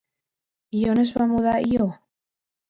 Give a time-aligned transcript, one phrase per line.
[0.79, 1.87] I on es va mudar Ió?